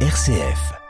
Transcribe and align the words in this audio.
RCF. 0.00 0.85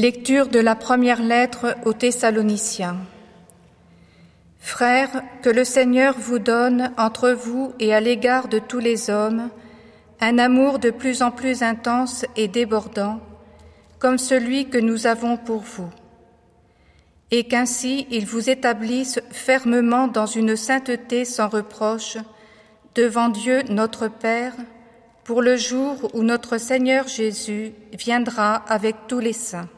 Lecture 0.00 0.48
de 0.48 0.60
la 0.60 0.76
première 0.76 1.22
lettre 1.22 1.76
aux 1.84 1.92
Thessaloniciens. 1.92 2.96
Frères, 4.58 5.22
que 5.42 5.50
le 5.50 5.62
Seigneur 5.62 6.14
vous 6.18 6.38
donne 6.38 6.90
entre 6.96 7.32
vous 7.32 7.74
et 7.78 7.92
à 7.92 8.00
l'égard 8.00 8.48
de 8.48 8.58
tous 8.58 8.78
les 8.78 9.10
hommes 9.10 9.50
un 10.22 10.38
amour 10.38 10.78
de 10.78 10.88
plus 10.88 11.20
en 11.20 11.30
plus 11.30 11.62
intense 11.62 12.24
et 12.34 12.48
débordant, 12.48 13.20
comme 13.98 14.16
celui 14.16 14.70
que 14.70 14.78
nous 14.78 15.06
avons 15.06 15.36
pour 15.36 15.60
vous, 15.60 15.90
et 17.30 17.44
qu'ainsi 17.44 18.06
il 18.10 18.24
vous 18.24 18.48
établisse 18.48 19.20
fermement 19.30 20.08
dans 20.08 20.24
une 20.24 20.56
sainteté 20.56 21.26
sans 21.26 21.48
reproche 21.48 22.16
devant 22.94 23.28
Dieu 23.28 23.64
notre 23.68 24.08
Père, 24.08 24.54
pour 25.24 25.42
le 25.42 25.58
jour 25.58 26.10
où 26.14 26.22
notre 26.22 26.56
Seigneur 26.56 27.06
Jésus 27.06 27.74
viendra 27.92 28.54
avec 28.66 28.96
tous 29.06 29.20
les 29.20 29.34
saints. 29.34 29.68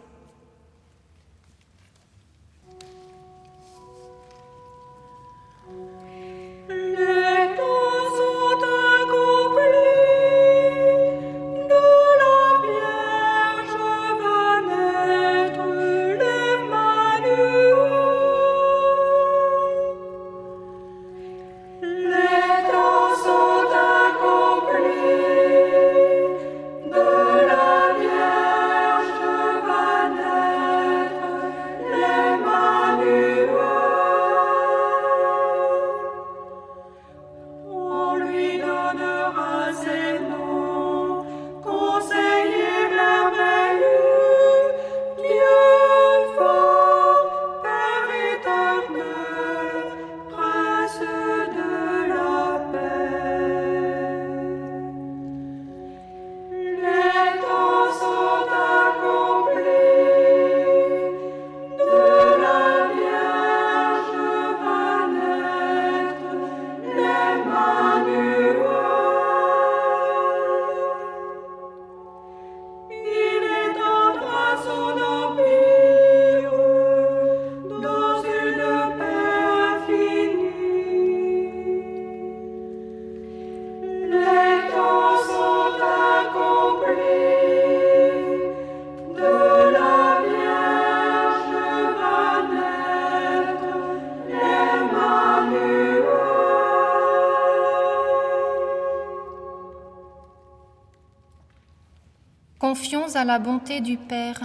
Confions 102.73 103.17
à 103.17 103.27
la 103.27 103.39
bonté 103.39 103.83
du 103.83 103.99
Père 103.99 104.41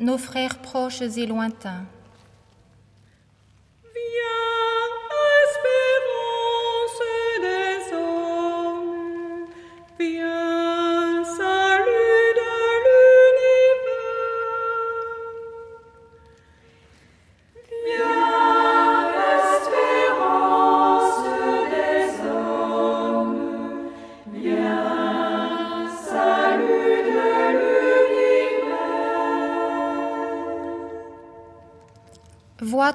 nos 0.00 0.18
frères 0.18 0.58
proches 0.58 1.00
et 1.00 1.26
lointains. 1.26 1.84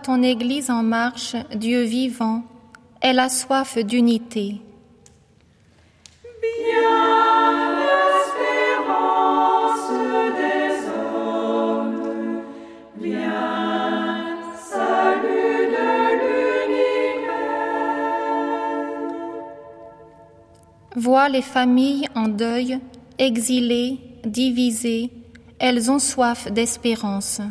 Ton 0.03 0.21
Église 0.21 0.69
en 0.69 0.83
marche, 0.83 1.35
Dieu 1.55 1.83
vivant, 1.83 2.43
elle 2.99 3.19
a 3.19 3.29
soif 3.29 3.77
d'unité. 3.77 4.59
Vois 20.95 21.27
les 21.27 21.41
familles 21.41 22.07
en 22.13 22.27
deuil, 22.27 22.79
exilées, 23.17 23.99
divisées, 24.25 25.11
elles 25.59 25.89
ont 25.89 25.99
soif 25.99 26.51
d'espérance. 26.51 27.41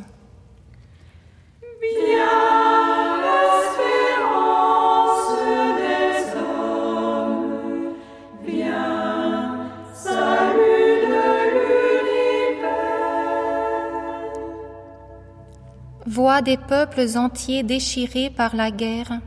Des 16.44 16.56
peuples 16.56 17.16
entiers 17.16 17.62
déchirés 17.62 18.28
par 18.28 18.56
la 18.56 18.72
guerre, 18.72 19.20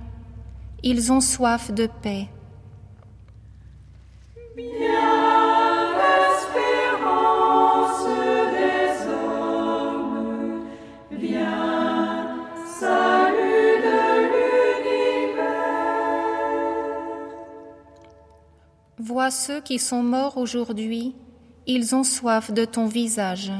ils 0.83 1.13
ont 1.13 1.21
soif 1.21 1.71
de 1.71 1.87
paix. 1.87 2.27
Vois 18.99 19.31
ceux 19.31 19.61
qui 19.61 19.79
sont 19.79 20.03
morts 20.03 20.35
aujourd'hui, 20.35 21.15
ils 21.65 21.95
ont 21.95 22.03
soif 22.03 22.51
de 22.51 22.65
ton 22.65 22.87
visage. 22.87 23.53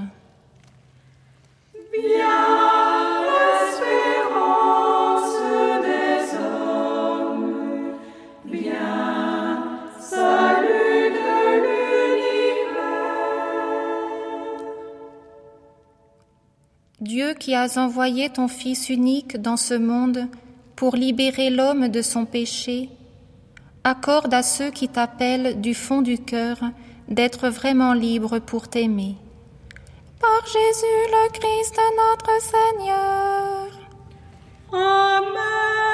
Qui 17.45 17.53
as 17.53 17.77
envoyé 17.77 18.31
ton 18.31 18.47
Fils 18.47 18.89
unique 18.89 19.39
dans 19.39 19.55
ce 19.55 19.75
monde 19.75 20.27
pour 20.75 20.95
libérer 20.95 21.51
l'homme 21.51 21.89
de 21.89 22.01
son 22.01 22.25
péché, 22.25 22.89
accorde 23.83 24.33
à 24.33 24.41
ceux 24.41 24.71
qui 24.71 24.89
t'appellent 24.89 25.61
du 25.61 25.75
fond 25.75 26.01
du 26.01 26.17
cœur 26.17 26.57
d'être 27.07 27.49
vraiment 27.49 27.93
libres 27.93 28.39
pour 28.39 28.67
t'aimer. 28.67 29.15
Par 30.19 30.43
Jésus 30.47 31.01
le 31.15 31.31
Christ 31.33 31.79
notre 32.03 32.41
Seigneur. 32.41 33.67
Amen. 34.73 35.85